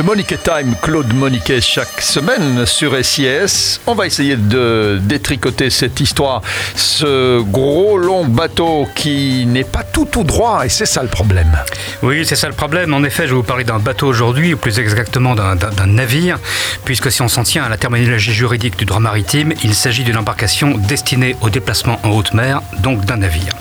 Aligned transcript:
Le 0.00 0.06
Monique 0.06 0.42
Time, 0.42 0.74
Claude 0.80 1.12
Moniquet, 1.12 1.60
chaque 1.60 2.00
semaine 2.00 2.64
sur 2.64 2.96
SIS. 3.04 3.80
On 3.86 3.94
va 3.94 4.06
essayer 4.06 4.36
de 4.36 4.98
détricoter 4.98 5.68
cette 5.68 6.00
histoire. 6.00 6.40
Ce 6.74 7.42
gros 7.42 7.98
long 7.98 8.24
bateau 8.24 8.88
qui 8.94 9.44
n'est 9.44 9.62
pas 9.62 9.82
tout 9.82 10.06
tout 10.06 10.24
droit, 10.24 10.64
et 10.64 10.70
c'est 10.70 10.86
ça 10.86 11.02
le 11.02 11.10
problème. 11.10 11.54
Oui, 12.02 12.24
c'est 12.24 12.34
ça 12.34 12.48
le 12.48 12.54
problème. 12.54 12.94
En 12.94 13.04
effet, 13.04 13.24
je 13.24 13.32
vais 13.32 13.36
vous 13.36 13.42
parler 13.42 13.64
d'un 13.64 13.78
bateau 13.78 14.06
aujourd'hui, 14.06 14.54
ou 14.54 14.56
plus 14.56 14.78
exactement 14.78 15.34
d'un 15.34 15.86
navire, 15.86 16.38
puisque 16.86 17.12
si 17.12 17.20
on 17.20 17.28
s'en 17.28 17.42
tient 17.42 17.64
à 17.64 17.68
la 17.68 17.76
terminologie 17.76 18.32
juridique 18.32 18.78
du 18.78 18.86
droit 18.86 19.00
maritime, 19.00 19.52
il 19.62 19.74
s'agit 19.74 20.02
d'une 20.02 20.16
embarcation 20.16 20.78
destinée 20.78 21.36
au 21.42 21.50
déplacement 21.50 22.00
en 22.04 22.12
haute 22.12 22.32
mer, 22.32 22.62
donc 22.78 23.04
d'un 23.04 23.18
navire. 23.18 23.52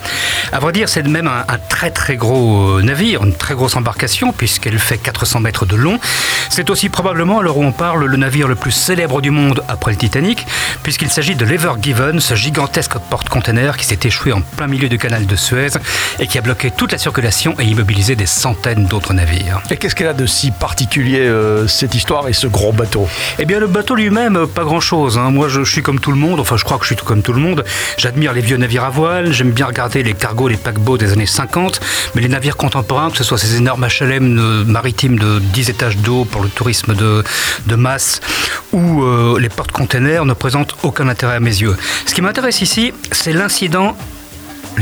À 0.51 0.59
vrai 0.59 0.71
dire, 0.71 0.89
c'est 0.89 1.07
même 1.07 1.27
un, 1.27 1.45
un 1.47 1.57
très 1.57 1.91
très 1.91 2.15
gros 2.15 2.77
euh, 2.77 2.81
navire, 2.81 3.23
une 3.23 3.35
très 3.35 3.55
grosse 3.55 3.75
embarcation, 3.75 4.33
puisqu'elle 4.33 4.79
fait 4.79 4.97
400 4.97 5.39
mètres 5.41 5.65
de 5.65 5.75
long. 5.75 5.99
C'est 6.49 6.69
aussi 6.69 6.89
probablement, 6.89 7.39
alors 7.39 7.57
où 7.57 7.63
on 7.63 7.71
parle, 7.71 8.05
le 8.05 8.17
navire 8.17 8.47
le 8.47 8.55
plus 8.55 8.71
célèbre 8.71 9.21
du 9.21 9.31
monde 9.31 9.63
après 9.67 9.91
le 9.91 9.97
Titanic, 9.97 10.45
puisqu'il 10.83 11.09
s'agit 11.09 11.35
de 11.35 11.45
l'Ever 11.45 11.73
Given, 11.81 12.19
ce 12.19 12.35
gigantesque 12.35 12.97
porte-container 13.09 13.77
qui 13.77 13.85
s'est 13.85 13.99
échoué 14.03 14.33
en 14.33 14.41
plein 14.41 14.67
milieu 14.67 14.89
du 14.89 14.97
canal 14.97 15.25
de 15.25 15.35
Suez 15.35 15.69
et 16.19 16.27
qui 16.27 16.37
a 16.37 16.41
bloqué 16.41 16.71
toute 16.71 16.91
la 16.91 16.97
circulation 16.97 17.55
et 17.59 17.65
immobilisé 17.65 18.15
des 18.15 18.25
centaines 18.25 18.85
d'autres 18.85 19.13
navires. 19.13 19.61
Et 19.69 19.77
qu'est-ce 19.77 19.95
qu'elle 19.95 20.07
a 20.07 20.13
de 20.13 20.25
si 20.25 20.51
particulier, 20.51 21.19
euh, 21.19 21.67
cette 21.67 21.95
histoire 21.95 22.27
et 22.27 22.33
ce 22.33 22.47
gros 22.47 22.71
bateau? 22.71 23.07
Eh 23.37 23.45
bien, 23.45 23.59
le 23.59 23.67
bateau 23.67 23.95
lui-même, 23.95 24.35
euh, 24.35 24.45
pas 24.47 24.63
grand-chose. 24.63 25.17
Hein. 25.17 25.31
Moi, 25.31 25.49
je, 25.49 25.63
suis 25.63 25.81
comme 25.81 25.99
tout 25.99 26.11
le 26.11 26.17
monde, 26.17 26.39
enfin, 26.39 26.57
je 26.57 26.63
crois 26.63 26.77
que 26.77 26.85
je 26.85 26.93
suis 26.93 27.03
comme 27.03 27.21
tout 27.21 27.33
le 27.33 27.41
monde. 27.41 27.63
J'admire 27.97 28.33
les 28.33 28.41
vieux 28.41 28.57
navires 28.57 28.85
à 28.85 28.89
voile, 28.89 29.31
j'aime 29.31 29.51
bien 29.51 29.65
regarder 29.65 30.03
les 30.03 30.13
cargos, 30.13 30.38
les 30.47 30.57
paquebots 30.57 30.97
des 30.97 31.11
années 31.11 31.25
50, 31.25 31.79
mais 32.15 32.21
les 32.21 32.27
navires 32.27 32.57
contemporains, 32.57 33.11
que 33.11 33.17
ce 33.17 33.23
soit 33.23 33.37
ces 33.37 33.57
énormes 33.57 33.85
HLM 33.85 34.37
euh, 34.37 34.63
maritimes 34.65 35.19
de 35.19 35.39
10 35.39 35.69
étages 35.69 35.97
d'eau 35.97 36.25
pour 36.25 36.41
le 36.41 36.49
tourisme 36.49 36.95
de, 36.95 37.75
masse 37.75 38.21
ou 38.71 39.03
euh, 39.03 39.39
les 39.39 39.49
portes-containers 39.49 40.25
ne 40.25 40.33
présentent 40.33 40.75
aucun 40.83 41.07
intérêt 41.07 41.35
à 41.35 41.39
mes 41.39 41.61
yeux. 41.61 41.75
Ce 42.05 42.13
qui 42.13 42.21
m'intéresse 42.21 42.61
ici, 42.61 42.93
c'est 43.11 43.33
l'incident 43.33 43.95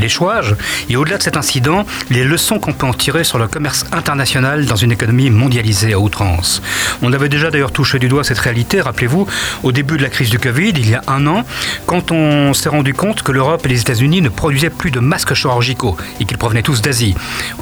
l'échouage 0.00 0.56
et 0.88 0.96
au-delà 0.96 1.18
de 1.18 1.22
cet 1.22 1.36
incident, 1.36 1.84
les 2.10 2.24
leçons 2.24 2.58
qu'on 2.58 2.72
peut 2.72 2.86
en 2.86 2.94
tirer 2.94 3.24
sur 3.24 3.38
le 3.38 3.48
commerce 3.48 3.84
international 3.92 4.66
dans 4.66 4.76
une 4.76 4.92
économie 4.92 5.30
mondialisée 5.30 5.92
à 5.92 5.98
outrance. 5.98 6.62
On 7.02 7.12
avait 7.12 7.28
déjà 7.28 7.50
d'ailleurs 7.50 7.72
touché 7.72 7.98
du 7.98 8.08
doigt 8.08 8.24
cette 8.24 8.38
réalité, 8.38 8.80
rappelez-vous, 8.80 9.26
au 9.62 9.72
début 9.72 9.96
de 9.96 10.02
la 10.02 10.08
crise 10.08 10.30
du 10.30 10.38
Covid, 10.38 10.70
il 10.70 10.90
y 10.90 10.94
a 10.94 11.02
un 11.06 11.26
an, 11.26 11.44
quand 11.86 12.10
on 12.10 12.52
s'est 12.54 12.68
rendu 12.68 12.94
compte 12.94 13.22
que 13.22 13.32
l'Europe 13.32 13.64
et 13.66 13.68
les 13.68 13.80
États-Unis 13.80 14.22
ne 14.22 14.28
produisaient 14.28 14.70
plus 14.70 14.90
de 14.90 15.00
masques 15.00 15.34
chirurgicaux 15.34 15.96
et 16.20 16.24
qu'ils 16.24 16.38
provenaient 16.38 16.62
tous 16.62 16.82
d'Asie. 16.82 17.14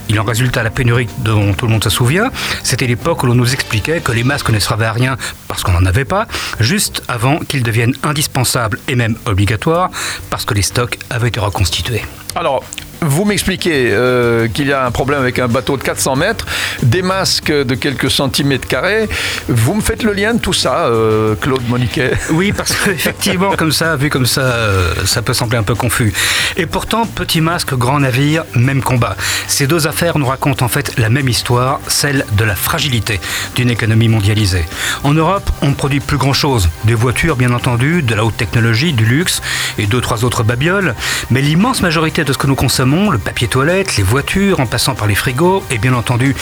Il 0.08 0.18
en 0.20 0.24
résulta 0.24 0.62
la 0.62 0.70
pénurie 0.70 1.08
dont 1.18 1.52
tout 1.52 1.66
le 1.66 1.72
monde 1.72 1.84
se 1.84 1.90
souvient. 1.90 2.30
C'était 2.62 2.86
l'époque 2.86 3.22
où 3.22 3.26
l'on 3.26 3.34
nous 3.34 3.52
expliquait 3.52 4.00
que 4.00 4.12
les 4.12 4.24
masques 4.24 4.50
ne 4.50 4.58
servaient 4.58 4.86
à 4.86 4.92
rien 4.92 5.16
parce 5.48 5.62
qu'on 5.62 5.72
n'en 5.72 5.86
avait 5.86 6.04
pas, 6.04 6.26
juste 6.60 7.02
avant 7.08 7.38
qu'ils 7.38 7.62
deviennent 7.62 7.94
indispensables 8.02 8.78
et 8.88 8.94
même 8.94 9.16
obligatoires 9.26 9.90
parce 10.30 10.44
que 10.44 10.54
les 10.54 10.62
stocks 10.62 10.98
avaient 11.10 11.28
été 11.28 11.40
reconstitués. 11.40 12.02
Alors, 12.36 12.62
vous 13.02 13.24
m'expliquez 13.24 13.90
euh, 13.92 14.48
qu'il 14.48 14.68
y 14.68 14.72
a 14.72 14.84
un 14.84 14.90
problème 14.90 15.20
avec 15.20 15.38
un 15.38 15.48
bateau 15.48 15.76
de 15.76 15.82
400 15.82 16.16
mètres, 16.16 16.46
des 16.82 17.02
masques 17.02 17.52
de 17.52 17.74
quelques 17.74 18.10
centimètres 18.10 18.66
carrés. 18.66 19.08
Vous 19.48 19.74
me 19.74 19.80
faites 19.80 20.02
le 20.02 20.12
lien 20.12 20.34
de 20.34 20.40
tout 20.40 20.52
ça, 20.52 20.86
euh, 20.86 21.34
Claude 21.34 21.68
Moniquet 21.68 22.12
Oui, 22.30 22.52
parce 22.52 22.74
qu'effectivement, 22.74 23.52
comme 23.56 23.72
ça, 23.72 23.96
vu 23.96 24.08
comme 24.08 24.26
ça, 24.26 24.40
euh, 24.40 24.92
ça 25.04 25.22
peut 25.22 25.34
sembler 25.34 25.58
un 25.58 25.62
peu 25.62 25.74
confus. 25.74 26.12
Et 26.56 26.66
pourtant, 26.66 27.06
petit 27.06 27.40
masque, 27.40 27.74
grand 27.74 28.00
navire, 28.00 28.44
même 28.54 28.82
combat. 28.82 29.16
Ces 29.46 29.66
deux 29.66 29.86
affaires 29.86 30.18
nous 30.18 30.26
racontent 30.26 30.64
en 30.64 30.68
fait 30.68 30.98
la 30.98 31.10
même 31.10 31.28
histoire, 31.28 31.80
celle 31.88 32.24
de 32.32 32.44
la 32.44 32.54
fragilité 32.54 33.20
d'une 33.54 33.70
économie 33.70 34.08
mondialisée. 34.08 34.64
En 35.04 35.12
Europe, 35.12 35.50
on 35.62 35.68
ne 35.68 35.74
produit 35.74 36.00
plus 36.00 36.18
grand-chose. 36.18 36.68
Des 36.84 36.94
voitures, 36.94 37.36
bien 37.36 37.52
entendu, 37.52 38.02
de 38.02 38.14
la 38.14 38.24
haute 38.24 38.36
technologie, 38.36 38.92
du 38.92 39.04
luxe 39.04 39.42
et 39.78 39.86
deux, 39.86 40.00
trois 40.00 40.24
autres 40.24 40.42
babioles. 40.42 40.94
Mais 41.30 41.42
l'immense 41.42 41.82
majorité 41.82 42.24
de 42.24 42.32
ce 42.32 42.38
que 42.38 42.46
nous 42.46 42.54
consommons 42.54 42.85
le 42.86 43.18
papier 43.18 43.48
toilette, 43.48 43.96
les 43.96 44.02
voitures, 44.04 44.60
en 44.60 44.66
passant 44.66 44.94
par 44.94 45.08
les 45.08 45.16
frigos, 45.16 45.64
et 45.70 45.78
bien 45.78 45.92
entendu, 45.92 46.36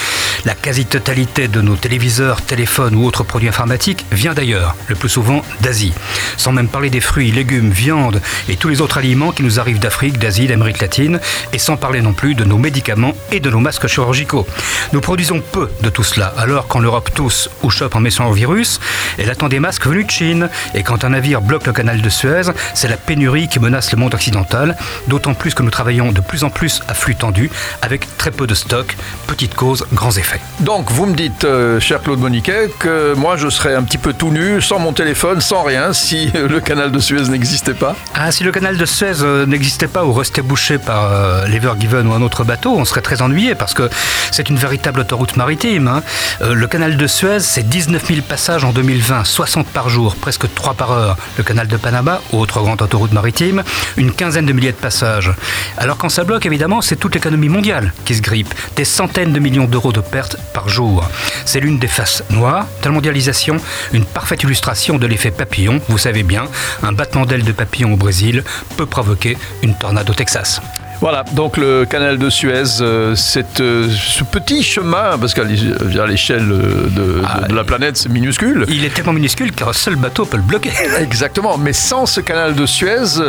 la 0.45 0.55
quasi-totalité 0.55 1.49
de 1.49 1.63
nos 1.63 1.75
téléviseurs, 1.75 2.43
téléphones 2.43 2.97
ou 2.97 3.07
autres 3.07 3.25
produits 3.25 3.49
informatiques 3.49 4.05
vient 4.13 4.35
d'ailleurs, 4.35 4.77
le 4.89 4.95
plus 4.95 5.09
souvent 5.09 5.43
d'Asie. 5.63 5.95
Sans 6.37 6.53
même 6.53 6.69
parler 6.69 6.91
des 6.91 7.01
fruits, 7.01 7.33
légumes, 7.33 7.71
viandes 7.71 8.21
et 8.49 8.57
tous 8.57 8.69
les 8.69 8.83
autres 8.83 8.99
aliments 8.99 9.33
qui 9.33 9.43
nous 9.43 9.59
arrivent 9.59 9.79
d'Afrique, 9.79 10.19
d'Asie, 10.19 10.47
d'Amérique 10.47 10.81
latine, 10.81 11.19
et 11.55 11.59
sans 11.59 11.77
parler 11.77 12.03
non 12.03 12.13
plus 12.13 12.35
de 12.35 12.45
nos 12.45 12.59
médicaments 12.59 13.15
et 13.33 13.41
de 13.41 13.49
nos 13.49 13.61
masques 13.61 13.87
chirurgicaux. 13.87 14.47
Nous 14.93 15.01
produisons 15.01 15.41
peu 15.41 15.71
de 15.83 15.89
tout 15.89 16.05
cela, 16.05 16.35
alors 16.37 16.67
qu'en 16.67 16.81
Europe 16.81 17.11
tous 17.15 17.49
ou 17.63 17.71
chope 17.71 17.97
en 17.97 18.01
mettant 18.01 18.29
au 18.29 18.33
virus, 18.33 18.81
elle 19.17 19.31
attend 19.31 19.49
des 19.49 19.61
masques 19.61 19.87
venus 19.87 20.07
de 20.07 20.11
Chine, 20.11 20.51
et 20.75 20.83
quand 20.83 21.05
un 21.05 21.11
navire 21.11 21.41
bloque 21.41 21.67
le 21.67 21.73
canal 21.73 22.03
de 22.03 22.09
Suez, 22.11 22.53
c'est 22.75 22.89
la 22.89 22.99
pénurie 22.99 23.49
qui 23.49 23.61
menace 23.61 23.93
le 23.93 23.99
monde 23.99 24.15
occidental, 24.15 24.77
d'autant 25.09 25.33
plus 25.33 25.55
que 25.55 25.63
nous 25.63 25.71
travaillons 25.71 26.13
de 26.13 26.21
plus 26.21 26.34
plus 26.35 26.43
en 26.43 26.51
plus 26.51 26.83
à 26.89 26.95
flux 26.95 27.15
tendu, 27.15 27.49
avec 27.81 28.09
très 28.19 28.33
peu 28.33 28.49
de 28.49 28.55
stock, 28.55 28.97
petite 29.29 29.55
cause, 29.55 29.87
grands 29.93 30.11
effets. 30.17 30.41
Donc 30.59 30.91
vous 30.91 31.07
me 31.07 31.15
dites, 31.15 31.45
euh, 31.45 31.79
cher 31.79 32.03
Claude 32.03 32.19
Moniquet, 32.19 32.71
que 32.81 33.15
moi 33.15 33.37
je 33.37 33.49
serais 33.49 33.77
un 33.77 33.85
petit 33.85 33.99
peu 33.99 34.13
tout 34.13 34.33
nu, 34.33 34.61
sans 34.61 34.81
mon 34.81 34.93
téléphone, 34.93 35.41
sans 35.41 35.63
rien, 35.63 35.93
si 35.93 36.33
le 36.33 36.59
canal 36.59 36.91
de 36.91 36.99
Suez 36.99 37.29
n'existait 37.29 37.73
pas 37.73 37.95
Ah, 38.15 38.33
si 38.33 38.43
le 38.43 38.51
canal 38.51 38.77
de 38.77 38.85
Suez 38.85 39.23
euh, 39.23 39.47
n'existait 39.47 39.87
pas 39.87 40.05
ou 40.05 40.13
restait 40.13 40.43
bouché 40.43 40.79
par 40.79 41.05
euh, 41.05 41.47
l'Ever 41.47 41.75
Given 41.79 42.09
ou 42.09 42.13
un 42.15 42.23
autre 42.23 42.43
bateau, 42.43 42.75
on 42.77 42.85
serait 42.85 43.03
très 43.03 43.23
ennuyé 43.23 43.55
parce 43.55 43.75
que 43.75 43.89
c'est 44.33 44.49
une 44.49 44.57
véritable 44.57 44.99
autoroute 44.99 45.37
maritime. 45.37 45.87
Hein. 45.87 46.03
le 46.41 46.67
canal 46.67 46.97
de 46.97 47.07
Suez, 47.07 47.39
c'est 47.39 47.69
19 47.69 48.05
000 48.09 48.21
passages 48.29 48.65
en 48.65 48.73
2020, 48.73 49.23
60 49.23 49.69
par 49.69 49.89
jour, 49.89 50.17
presque 50.17 50.53
3 50.53 50.75
par 50.75 50.91
heure. 50.91 51.17
Le 51.39 51.45
canal 51.45 51.69
de 51.69 51.77
Panama, 51.77 52.21
autre 52.33 52.61
grande 52.61 52.83
autoroute 52.83 53.13
maritime, 53.13 53.63
une 53.97 54.11
quinzaine 54.11 54.47
de 54.47 54.53
milliers 54.53 54.73
de 54.73 54.77
passages. 54.77 55.31
Alors 55.79 55.97
quand 55.97 56.09
ça 56.09 56.24
évidemment, 56.45 56.81
c'est 56.81 56.97
toute 56.97 57.15
l'économie 57.15 57.49
mondiale 57.49 57.93
qui 58.05 58.15
se 58.15 58.23
grippe. 58.23 58.53
Des 58.77 58.85
centaines 58.85 59.33
de 59.33 59.39
millions 59.39 59.67
d'euros 59.67 59.93
de 59.93 60.01
pertes 60.01 60.37
par 60.53 60.69
jour. 60.69 61.09
C'est 61.45 61.61
l'une 61.61 61.79
des 61.79 61.87
faces 61.87 62.23
noires 62.31 62.67
de 62.81 62.87
la 62.87 62.91
mondialisation, 62.93 63.57
une 63.93 64.05
parfaite 64.05 64.43
illustration 64.43 64.99
de 64.99 65.07
l'effet 65.07 65.31
papillon. 65.31 65.81
Vous 65.89 65.99
savez 65.99 66.23
bien, 66.23 66.47
un 66.83 66.93
battement 66.93 67.27
d'aile 67.27 67.45
de 67.45 67.53
papillon 67.53 67.93
au 67.93 67.97
Brésil 67.97 68.43
peut 68.77 68.87
provoquer 68.87 69.37
une 69.63 69.77
tornade 69.77 70.09
au 70.11 70.15
Texas. 70.15 70.61
Voilà, 71.05 71.23
donc 71.33 71.59
le 71.59 71.85
canal 71.85 72.17
de 72.17 72.31
Suez, 72.31 72.81
euh, 72.81 73.15
c'est 73.15 73.61
euh, 73.61 73.91
ce 73.91 74.25
petit 74.25 74.63
chemin, 74.63 75.19
parce 75.21 75.35
qu'à 75.35 75.45
l'échelle 75.45 76.49
de, 76.49 77.21
ah, 77.23 77.47
de, 77.47 77.55
la 77.55 77.63
planète, 77.63 77.99
c'est 77.99 78.09
minuscule. 78.09 78.65
Il 78.69 78.87
est 78.87 78.89
tellement 78.89 79.13
minuscule 79.13 79.53
qu'un 79.53 79.75
seul 79.75 79.97
bateau 79.97 80.25
peut 80.25 80.39
le 80.39 80.43
bloquer. 80.43 80.71
Exactement, 80.99 81.59
mais 81.59 81.75
sans 81.75 82.07
ce 82.07 82.23
canal 82.23 82.55
de 82.55 82.65
Suez, 82.65 83.21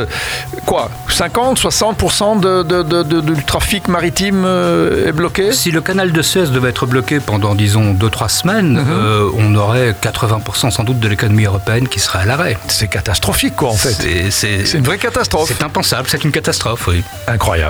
quoi 0.65 0.89
50, 1.09 1.59
60% 1.59 2.39
de, 2.39 3.19
du 3.19 3.43
trafic 3.43 3.89
maritime 3.89 4.45
euh, 4.45 5.09
est 5.09 5.11
bloqué? 5.11 5.51
Si 5.51 5.69
le 5.71 5.81
canal 5.81 6.13
de 6.13 6.21
Suez 6.21 6.47
devait 6.47 6.69
être 6.69 6.85
bloqué 6.85 7.19
pendant, 7.19 7.55
disons, 7.55 7.93
2-3 7.93 8.29
semaines, 8.29 8.79
mhm. 8.79 9.31
on 9.37 9.53
aurait 9.55 9.93
80% 10.01 10.71
sans 10.71 10.85
doute 10.85 11.01
de 11.01 11.09
l'économie 11.09 11.43
européenne 11.43 11.89
qui 11.89 11.99
serait 11.99 12.19
à 12.19 12.25
l'arrêt. 12.25 12.57
C'est 12.69 12.87
catastrophique, 12.87 13.57
quoi, 13.57 13.71
en 13.71 13.75
fait. 13.75 14.29
C'est 14.31 14.73
une 14.75 14.85
vraie 14.85 14.97
catastrophe. 14.97 15.49
C'est 15.49 15.61
impensable, 15.61 16.07
c'est 16.09 16.23
une 16.23 16.31
catastrophe, 16.31 16.87
oui. 16.87 17.03
Incroyable. 17.27 17.64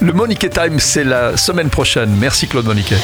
Le 0.00 0.12
Monique 0.12 0.48
Time, 0.50 0.78
c'est 0.78 1.04
la 1.04 1.36
semaine 1.36 1.70
prochaine. 1.70 2.14
Merci 2.18 2.46
Claude 2.48 2.66
Monique. 2.66 2.94